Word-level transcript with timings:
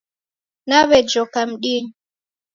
Nawejoka 0.67 1.39
mdinyi 1.51 1.93